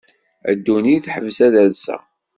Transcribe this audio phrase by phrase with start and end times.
[0.49, 2.01] A ddunit ḥbes ad rseɣ.